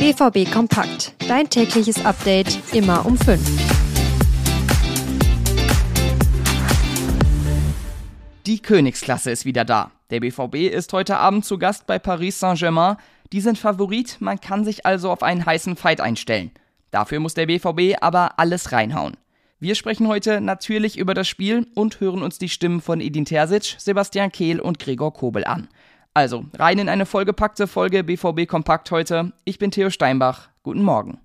BVB 0.00 0.50
Kompakt. 0.50 1.12
Dein 1.28 1.50
tägliches 1.50 2.06
Update 2.06 2.58
immer 2.72 3.04
um 3.04 3.18
5. 3.18 3.38
Die 8.46 8.60
Königsklasse 8.60 9.30
ist 9.30 9.44
wieder 9.44 9.66
da. 9.66 9.90
Der 10.08 10.20
BVB 10.20 10.72
ist 10.72 10.94
heute 10.94 11.18
Abend 11.18 11.44
zu 11.44 11.58
Gast 11.58 11.86
bei 11.86 11.98
Paris 11.98 12.40
Saint-Germain. 12.40 12.96
Die 13.34 13.42
sind 13.42 13.58
Favorit, 13.58 14.16
man 14.20 14.40
kann 14.40 14.64
sich 14.64 14.86
also 14.86 15.10
auf 15.10 15.22
einen 15.22 15.44
heißen 15.44 15.76
Fight 15.76 16.00
einstellen. 16.00 16.50
Dafür 16.90 17.20
muss 17.20 17.34
der 17.34 17.44
BVB 17.44 17.98
aber 18.00 18.38
alles 18.38 18.72
reinhauen. 18.72 19.18
Wir 19.58 19.74
sprechen 19.74 20.08
heute 20.08 20.40
natürlich 20.40 20.96
über 20.96 21.12
das 21.12 21.28
Spiel 21.28 21.66
und 21.74 22.00
hören 22.00 22.22
uns 22.22 22.38
die 22.38 22.48
Stimmen 22.48 22.80
von 22.80 23.02
Edin 23.02 23.26
Terzic, 23.26 23.76
Sebastian 23.76 24.32
Kehl 24.32 24.60
und 24.60 24.78
Gregor 24.78 25.12
Kobel 25.12 25.44
an. 25.44 25.68
Also, 26.20 26.44
rein 26.58 26.78
in 26.78 26.90
eine 26.90 27.06
vollgepackte 27.06 27.66
Folge 27.66 28.04
BVB 28.04 28.46
Kompakt 28.46 28.90
heute. 28.90 29.32
Ich 29.46 29.58
bin 29.58 29.70
Theo 29.70 29.88
Steinbach. 29.88 30.50
Guten 30.62 30.82
Morgen. 30.82 31.18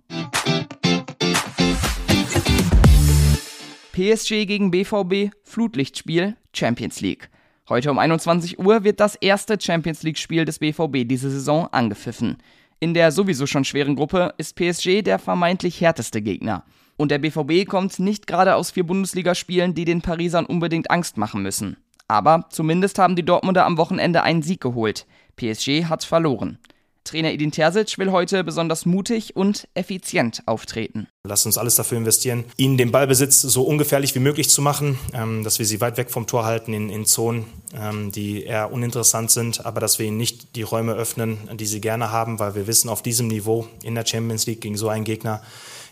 PSG 3.92 4.46
gegen 4.46 4.72
BVB, 4.72 5.36
Flutlichtspiel, 5.44 6.38
Champions 6.54 7.02
League. 7.02 7.30
Heute 7.68 7.92
um 7.92 8.00
21 8.00 8.58
Uhr 8.58 8.86
wird 8.86 9.02
das 9.02 9.16
erste 9.16 9.60
Champions 9.60 10.02
League-Spiel 10.02 10.46
des 10.46 10.60
BVB 10.60 11.06
diese 11.06 11.30
Saison 11.30 11.68
angepfiffen. 11.74 12.38
In 12.80 12.94
der 12.94 13.12
sowieso 13.12 13.48
schon 13.48 13.66
schweren 13.66 13.98
Gruppe 13.98 14.34
ist 14.38 14.56
PSG 14.56 15.02
der 15.02 15.20
vermeintlich 15.20 15.82
härteste 15.82 16.22
Gegner. 16.22 16.64
Und 16.96 17.12
der 17.12 17.20
BVB 17.20 17.68
kommt 17.68 18.00
nicht 18.00 18.28
gerade 18.28 18.56
aus 18.56 18.72
vier 18.72 18.86
Bundesligaspielen, 18.86 19.74
die 19.74 19.84
den 19.84 20.02
Parisern 20.02 20.46
unbedingt 20.46 20.90
Angst 20.90 21.18
machen 21.18 21.42
müssen. 21.42 21.76
Aber 22.08 22.46
zumindest 22.50 23.00
haben 23.00 23.16
die 23.16 23.26
Dortmunder 23.26 23.66
am 23.66 23.78
Wochenende 23.78 24.24
einen 24.24 24.42
Sieg 24.42 24.62
geholt. 24.62 25.06
PSG 25.36 25.86
hat 25.86 26.04
verloren. 26.04 26.60
Trainer 27.06 27.32
Edin 27.32 27.52
Terzic 27.52 28.00
will 28.00 28.12
heute 28.12 28.44
besonders 28.44 28.88
mutig 28.88 29.36
und 29.36 29.68
effizient 29.76 30.42
auftreten. 30.48 31.08
Lass 31.24 31.46
uns 31.46 31.56
alles 31.56 31.76
dafür 31.76 32.00
investieren, 32.00 32.46
ihnen 32.58 32.78
den 32.78 32.92
Ballbesitz 32.92 33.42
so 33.42 33.62
ungefährlich 33.62 34.16
wie 34.16 34.20
möglich 34.20 34.50
zu 34.50 34.64
machen, 34.64 34.98
ähm, 35.14 35.44
dass 35.44 35.60
wir 35.60 35.68
sie 35.68 35.82
weit 35.82 35.98
weg 35.98 36.10
vom 36.10 36.26
Tor 36.26 36.46
halten 36.46 36.74
in, 36.74 36.90
in 36.90 37.06
Zonen, 37.06 37.46
ähm, 37.80 38.12
die 38.12 38.44
eher 38.44 38.74
uninteressant 38.74 39.30
sind, 39.30 39.68
aber 39.68 39.80
dass 39.80 40.00
wir 40.00 40.08
ihnen 40.08 40.18
nicht 40.18 40.56
die 40.56 40.64
Räume 40.64 40.94
öffnen, 40.94 41.38
die 41.54 41.68
sie 41.68 41.80
gerne 41.80 42.12
haben, 42.12 42.40
weil 42.40 42.56
wir 42.56 42.66
wissen, 42.66 42.90
auf 42.90 43.04
diesem 43.04 43.28
Niveau 43.28 43.68
in 43.84 43.94
der 43.94 44.06
Champions 44.06 44.48
League 44.48 44.62
gegen 44.62 44.76
so 44.76 44.90
einen 44.90 45.06
Gegner 45.06 45.44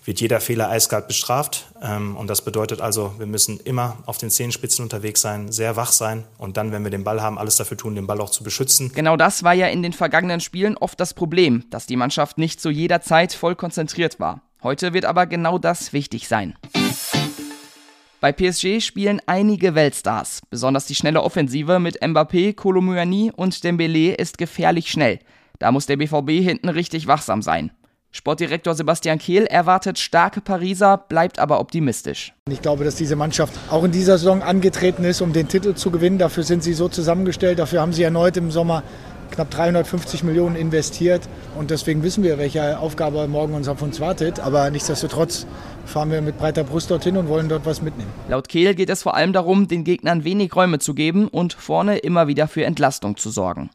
wird 0.06 0.20
jeder 0.20 0.40
Fehler 0.40 0.70
eiskalt 0.70 1.08
bestraft. 1.08 1.66
Ähm, 1.82 2.16
und 2.18 2.28
das 2.28 2.44
bedeutet 2.44 2.82
also, 2.82 3.14
wir 3.18 3.26
müssen 3.26 3.60
immer 3.60 3.98
auf 4.06 4.18
den 4.18 4.30
Zehenspitzen 4.30 4.84
unterwegs 4.84 5.22
sein, 5.22 5.52
sehr 5.52 5.76
wach 5.76 5.92
sein 5.92 6.26
und 6.38 6.58
dann, 6.58 6.72
wenn 6.72 6.84
wir 6.84 6.92
den 6.92 7.04
Ball 7.04 7.22
haben, 7.22 7.38
alles 7.38 7.56
dafür 7.56 7.78
tun, 7.78 7.96
den 7.96 8.08
Ball 8.08 8.22
auch 8.22 8.30
zu 8.30 8.44
beschützen. 8.44 8.92
Genau 8.94 9.18
das 9.18 9.44
war 9.44 9.54
ja 9.54 9.68
in 9.68 9.84
den 9.84 9.94
vergangenen 9.94 10.40
Spielen 10.40 10.78
oft 10.78 11.00
das 11.00 11.14
Problem, 11.14 11.66
dass 11.70 11.86
die 11.86 11.96
Mannschaft 11.96 12.38
nicht 12.38 12.62
zu 12.62 12.70
jeder 12.70 13.02
Zeit 13.02 13.34
voll 13.34 13.56
konzentriert 13.56 14.20
war. 14.20 14.42
Heute 14.62 14.94
wird 14.94 15.06
aber 15.06 15.26
genau 15.26 15.58
das 15.58 15.94
wichtig 15.94 16.28
sein. 16.28 16.56
Bei 18.22 18.32
PSG 18.32 18.80
spielen 18.80 19.22
einige 19.26 19.76
Weltstars. 19.76 20.40
Besonders 20.50 20.86
die 20.86 20.96
schnelle 20.96 21.22
Offensive 21.22 21.80
mit 21.80 22.02
Mbappé, 22.02 22.56
Colomouani 22.56 23.34
und 23.36 23.54
Dembélé 23.56 24.14
ist 24.14 24.38
gefährlich 24.38 24.90
schnell. 24.90 25.20
Da 25.60 25.74
muss 25.74 25.88
der 25.88 25.98
BVB 25.98 26.30
hinten 26.42 26.70
richtig 26.70 27.08
wachsam 27.08 27.42
sein. 27.42 27.72
Sportdirektor 28.16 28.76
Sebastian 28.76 29.18
Kehl 29.18 29.46
erwartet 29.46 29.98
starke 29.98 30.40
Pariser, 30.40 30.98
bleibt 30.98 31.40
aber 31.40 31.60
optimistisch. 31.60 32.32
Ich 32.48 32.62
glaube, 32.62 32.84
dass 32.84 32.94
diese 32.94 33.16
Mannschaft 33.16 33.54
auch 33.72 33.84
in 33.84 33.92
dieser 33.92 34.20
Saison 34.20 34.44
angetreten 34.44 35.04
ist, 35.04 35.22
um 35.22 35.34
den 35.34 35.48
Titel 35.48 35.74
zu 35.74 35.90
gewinnen. 35.90 36.20
Dafür 36.20 36.44
sind 36.44 36.64
sie 36.64 36.74
so 36.74 36.88
zusammengestellt. 36.88 37.58
Dafür 37.58 37.82
haben 37.82 37.92
sie 37.92 38.04
erneut 38.04 38.38
im 38.38 38.52
Sommer 38.52 38.84
knapp 39.32 39.50
350 39.50 40.24
Millionen 40.24 40.56
investiert. 40.56 41.28
Und 41.58 41.72
deswegen 41.72 42.04
wissen 42.04 42.24
wir, 42.24 42.38
welche 42.38 42.78
Aufgabe 42.78 43.28
morgen 43.28 43.56
uns 43.56 43.68
auf 43.68 43.82
uns 43.82 44.00
wartet. 44.00 44.40
Aber 44.40 44.70
nichtsdestotrotz 44.70 45.48
fahren 45.88 46.12
wir 46.12 46.22
mit 46.22 46.38
breiter 46.38 46.64
Brust 46.64 46.92
dorthin 46.92 47.18
und 47.18 47.30
wollen 47.30 47.50
dort 47.50 47.66
was 47.66 47.82
mitnehmen. 47.82 48.12
Laut 48.30 48.48
Kehl 48.48 48.76
geht 48.76 48.92
es 48.92 49.02
vor 49.02 49.16
allem 49.16 49.34
darum, 49.34 49.68
den 49.68 49.84
Gegnern 49.84 50.24
wenig 50.24 50.56
Räume 50.56 50.78
zu 50.78 50.94
geben 50.94 51.28
und 51.30 51.54
vorne 51.54 51.98
immer 51.98 52.28
wieder 52.28 52.48
für 52.48 52.64
Entlastung 52.64 53.18
zu 53.18 53.32
sorgen. 53.32 53.72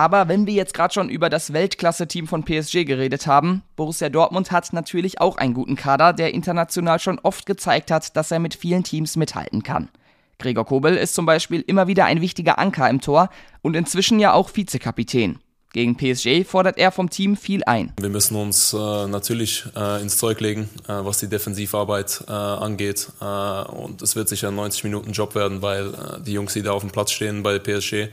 Aber 0.00 0.28
wenn 0.28 0.46
wir 0.46 0.54
jetzt 0.54 0.72
gerade 0.72 0.94
schon 0.94 1.10
über 1.10 1.28
das 1.28 1.52
Weltklasse-Team 1.52 2.26
von 2.26 2.42
PSG 2.42 2.86
geredet 2.86 3.26
haben, 3.26 3.62
Borussia 3.76 4.08
Dortmund 4.08 4.50
hat 4.50 4.72
natürlich 4.72 5.20
auch 5.20 5.36
einen 5.36 5.52
guten 5.52 5.76
Kader, 5.76 6.14
der 6.14 6.32
international 6.32 6.98
schon 6.98 7.18
oft 7.18 7.44
gezeigt 7.44 7.90
hat, 7.90 8.16
dass 8.16 8.30
er 8.30 8.38
mit 8.38 8.54
vielen 8.54 8.82
Teams 8.82 9.16
mithalten 9.16 9.62
kann. 9.62 9.90
Gregor 10.38 10.64
Kobel 10.64 10.96
ist 10.96 11.14
zum 11.14 11.26
Beispiel 11.26 11.62
immer 11.66 11.86
wieder 11.86 12.06
ein 12.06 12.22
wichtiger 12.22 12.58
Anker 12.58 12.88
im 12.88 13.02
Tor 13.02 13.28
und 13.60 13.76
inzwischen 13.76 14.18
ja 14.18 14.32
auch 14.32 14.48
Vizekapitän. 14.56 15.38
Gegen 15.74 15.98
PSG 15.98 16.46
fordert 16.46 16.78
er 16.78 16.92
vom 16.92 17.10
Team 17.10 17.36
viel 17.36 17.62
ein. 17.64 17.92
Wir 18.00 18.08
müssen 18.08 18.36
uns 18.36 18.72
äh, 18.72 19.06
natürlich 19.06 19.66
äh, 19.76 20.00
ins 20.00 20.16
Zeug 20.16 20.40
legen, 20.40 20.70
äh, 20.88 20.92
was 20.92 21.18
die 21.18 21.28
Defensivarbeit 21.28 22.24
äh, 22.26 22.32
angeht. 22.32 23.06
Äh, 23.20 23.24
und 23.24 24.00
es 24.00 24.16
wird 24.16 24.30
sicher 24.30 24.48
ein 24.48 24.54
90 24.54 24.82
Minuten 24.84 25.12
Job 25.12 25.34
werden, 25.34 25.60
weil 25.60 25.88
äh, 25.88 26.22
die 26.22 26.32
Jungs, 26.32 26.54
die 26.54 26.62
da 26.62 26.72
auf 26.72 26.80
dem 26.80 26.90
Platz 26.90 27.12
stehen 27.12 27.42
bei 27.42 27.58
PSG, 27.58 28.08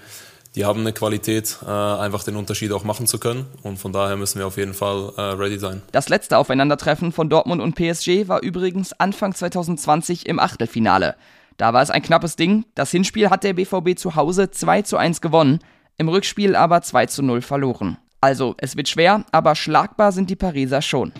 die 0.58 0.66
haben 0.66 0.82
eine 0.82 0.92
Qualität, 0.92 1.60
äh, 1.66 1.70
einfach 1.70 2.24
den 2.24 2.36
Unterschied 2.36 2.72
auch 2.72 2.84
machen 2.84 3.06
zu 3.06 3.20
können. 3.20 3.46
Und 3.62 3.78
von 3.78 3.94
daher 3.94 4.18
müssen 4.18 4.40
wir 4.40 4.48
auf 4.48 4.58
jeden 4.58 4.74
Fall 4.74 5.14
äh, 5.16 5.22
ready 5.22 5.60
sein. 5.60 5.84
Das 5.92 6.10
letzte 6.10 6.38
Aufeinandertreffen 6.38 7.12
von 7.12 7.30
Dortmund 7.30 7.62
und 7.62 7.76
PSG 7.76 8.28
war 8.28 8.42
übrigens 8.42 8.92
Anfang 8.94 9.36
2020 9.36 10.26
im 10.26 10.40
Achtelfinale. 10.40 11.16
Da 11.58 11.74
war 11.74 11.84
es 11.84 11.92
ein 11.92 12.02
knappes 12.02 12.36
Ding. 12.36 12.66
Das 12.74 12.90
Hinspiel 12.90 13.30
hat 13.30 13.44
der 13.44 13.54
BVB 13.54 13.98
zu 13.98 14.16
Hause 14.16 14.50
2 14.50 14.82
zu 14.82 14.98
1 14.98 15.22
gewonnen, 15.22 15.60
im 15.98 16.10
Rückspiel 16.10 16.56
aber 16.56 16.82
2 16.82 17.06
zu 17.06 17.22
0 17.22 17.42
verloren. 17.42 17.98
Also, 18.20 18.56
es 18.58 18.76
wird 18.76 18.90
schwer, 18.90 19.26
aber 19.32 19.54
schlagbar 19.54 20.12
sind 20.12 20.32
die 20.32 20.36
Pariser 20.36 20.82
schon. 20.82 21.14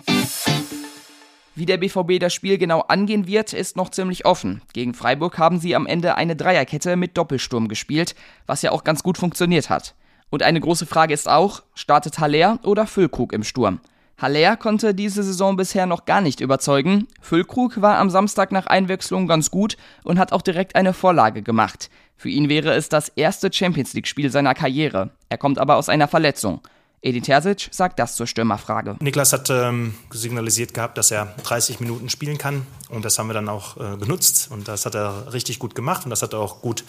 Wie 1.58 1.66
der 1.66 1.78
BVB 1.78 2.20
das 2.20 2.32
Spiel 2.32 2.56
genau 2.56 2.82
angehen 2.82 3.26
wird, 3.26 3.52
ist 3.52 3.76
noch 3.76 3.90
ziemlich 3.90 4.24
offen. 4.24 4.62
Gegen 4.74 4.94
Freiburg 4.94 5.38
haben 5.38 5.58
sie 5.58 5.74
am 5.74 5.88
Ende 5.88 6.14
eine 6.14 6.36
Dreierkette 6.36 6.94
mit 6.94 7.18
Doppelsturm 7.18 7.66
gespielt, 7.66 8.14
was 8.46 8.62
ja 8.62 8.70
auch 8.70 8.84
ganz 8.84 9.02
gut 9.02 9.18
funktioniert 9.18 9.68
hat. 9.68 9.96
Und 10.30 10.44
eine 10.44 10.60
große 10.60 10.86
Frage 10.86 11.12
ist 11.12 11.28
auch, 11.28 11.64
startet 11.74 12.20
Haller 12.20 12.60
oder 12.62 12.86
Füllkrug 12.86 13.32
im 13.32 13.42
Sturm? 13.42 13.80
Haller 14.18 14.56
konnte 14.56 14.94
diese 14.94 15.24
Saison 15.24 15.56
bisher 15.56 15.86
noch 15.86 16.04
gar 16.04 16.20
nicht 16.20 16.38
überzeugen. 16.40 17.08
Füllkrug 17.20 17.82
war 17.82 17.98
am 17.98 18.08
Samstag 18.08 18.52
nach 18.52 18.68
Einwechslung 18.68 19.26
ganz 19.26 19.50
gut 19.50 19.76
und 20.04 20.20
hat 20.20 20.32
auch 20.32 20.42
direkt 20.42 20.76
eine 20.76 20.92
Vorlage 20.92 21.42
gemacht. 21.42 21.90
Für 22.16 22.28
ihn 22.28 22.48
wäre 22.48 22.72
es 22.74 22.88
das 22.88 23.08
erste 23.08 23.52
Champions 23.52 23.94
League-Spiel 23.94 24.30
seiner 24.30 24.54
Karriere. 24.54 25.10
Er 25.28 25.38
kommt 25.38 25.58
aber 25.58 25.74
aus 25.74 25.88
einer 25.88 26.06
Verletzung. 26.06 26.60
Edin 27.00 27.22
Terzic 27.22 27.68
sagt 27.70 27.98
das 27.98 28.16
zur 28.16 28.26
Stürmerfrage. 28.26 28.96
Niklas 29.00 29.32
hat 29.32 29.50
ähm, 29.50 29.94
signalisiert 30.10 30.74
gehabt, 30.74 30.98
dass 30.98 31.10
er 31.10 31.34
30 31.44 31.80
Minuten 31.80 32.08
spielen 32.08 32.38
kann 32.38 32.66
und 32.88 33.04
das 33.04 33.18
haben 33.18 33.28
wir 33.28 33.34
dann 33.34 33.48
auch 33.48 33.76
äh, 33.76 33.96
genutzt 33.96 34.48
und 34.50 34.66
das 34.68 34.84
hat 34.84 34.94
er 34.94 35.32
richtig 35.32 35.58
gut 35.58 35.74
gemacht 35.74 36.04
und 36.04 36.10
das 36.10 36.22
hat 36.22 36.32
er 36.32 36.40
auch 36.40 36.60
gut 36.60 36.84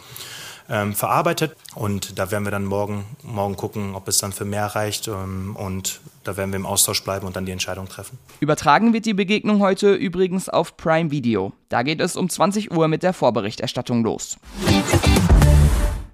ähm, 0.70 0.94
verarbeitet 0.94 1.56
und 1.76 2.18
da 2.18 2.32
werden 2.32 2.44
wir 2.44 2.52
dann 2.52 2.66
morgen, 2.66 3.06
morgen 3.24 3.56
gucken, 3.56 3.96
ob 3.96 4.08
es 4.08 4.20
dann 4.20 4.32
für 4.32 4.46
mehr 4.46 4.68
reicht 4.68 5.08
ähm, 5.08 5.56
und 5.56 6.02
da 6.24 6.38
werden 6.38 6.52
wir 6.52 6.58
im 6.58 6.66
Austausch 6.66 7.04
bleiben 7.04 7.26
und 7.28 7.36
dann 7.36 7.46
die 7.46 7.52
Entscheidung 7.52 7.88
treffen. 7.88 8.18
Übertragen 8.40 8.94
wird 8.94 9.06
die 9.06 9.14
Begegnung 9.14 9.60
heute 9.60 9.94
übrigens 9.94 10.50
auf 10.50 10.78
Prime 10.78 11.12
Video. 11.12 11.54
Da 11.70 11.84
geht 11.84 12.02
es 12.02 12.16
um 12.16 12.30
20 12.30 12.72
Uhr 12.72 12.88
mit 12.88 13.04
der 13.04 13.14
Vorberichterstattung 13.14 14.04
los. 14.04 14.38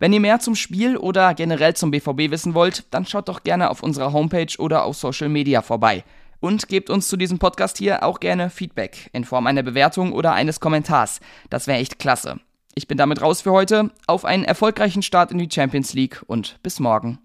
Wenn 0.06 0.14
ihr 0.14 0.20
mehr 0.20 0.40
zum 0.40 0.54
Spiel 0.54 0.98
oder 0.98 1.34
generell 1.34 1.76
zum 1.76 1.90
BVB 1.90 2.30
wissen 2.30 2.54
wollt, 2.54 2.84
dann 2.94 3.08
schaut 3.08 3.28
doch 3.28 3.42
gerne 3.42 3.72
auf 3.72 3.82
unserer 3.82 4.14
Homepage 4.14 4.56
oder 4.60 4.84
auf 4.84 4.98
Social 4.98 5.30
Media 5.30 5.64
vorbei. 5.64 6.04
Und 6.40 6.68
gebt 6.68 6.92
uns 6.92 7.08
zu 7.08 7.18
diesem 7.18 7.40
Podcast 7.40 7.80
hier 7.80 8.04
auch 8.04 8.20
gerne 8.20 8.52
Feedback 8.52 9.10
in 9.14 9.24
Form 9.24 9.48
einer 9.48 9.64
Bewertung 9.64 10.14
oder 10.14 10.34
eines 10.34 10.60
Kommentars. 10.60 11.22
Das 11.50 11.66
wäre 11.66 11.80
echt 11.80 11.98
klasse. 11.98 12.40
Ich 12.76 12.88
bin 12.88 13.00
damit 13.00 13.24
raus 13.24 13.42
für 13.42 13.52
heute. 13.52 13.90
Auf 14.06 14.26
einen 14.26 14.44
erfolgreichen 14.44 15.02
Start 15.02 15.32
in 15.32 15.40
die 15.40 15.50
Champions 15.52 15.96
League 15.96 16.22
und 16.28 16.62
bis 16.62 16.79
morgen. 16.79 17.18